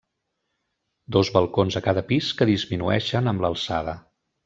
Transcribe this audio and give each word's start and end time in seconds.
Dos 1.17 1.29
balcons 1.35 1.79
a 1.81 1.83
cada 1.89 2.05
pis 2.09 2.33
que 2.41 2.51
disminueixen 2.53 3.33
amb 3.35 3.47
l'alçada. 3.49 4.01